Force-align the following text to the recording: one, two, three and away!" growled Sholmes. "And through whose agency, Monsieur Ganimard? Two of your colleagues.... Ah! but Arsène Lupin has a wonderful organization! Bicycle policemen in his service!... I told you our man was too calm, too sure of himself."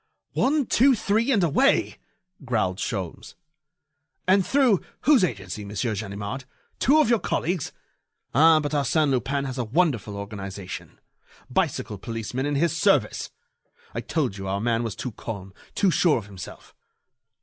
one, 0.33 0.65
two, 0.65 0.95
three 0.95 1.29
and 1.31 1.43
away!" 1.43 1.97
growled 2.43 2.79
Sholmes. 2.79 3.35
"And 4.27 4.43
through 4.43 4.81
whose 5.01 5.23
agency, 5.23 5.63
Monsieur 5.63 5.93
Ganimard? 5.93 6.45
Two 6.79 6.99
of 7.01 7.07
your 7.07 7.19
colleagues.... 7.19 7.71
Ah! 8.33 8.59
but 8.59 8.71
Arsène 8.71 9.11
Lupin 9.11 9.45
has 9.45 9.59
a 9.59 9.63
wonderful 9.63 10.15
organization! 10.17 10.99
Bicycle 11.51 11.99
policemen 11.99 12.47
in 12.47 12.55
his 12.55 12.75
service!... 12.75 13.29
I 13.93 14.01
told 14.01 14.39
you 14.39 14.47
our 14.47 14.59
man 14.59 14.81
was 14.81 14.95
too 14.95 15.11
calm, 15.11 15.53
too 15.75 15.91
sure 15.91 16.17
of 16.17 16.25
himself." 16.25 16.73